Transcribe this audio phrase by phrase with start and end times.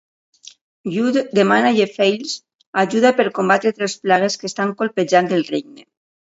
[0.93, 2.33] Lludd demana a Llefelys
[2.85, 5.89] ajuda per combatre tres plagues que estan colpejant el regne.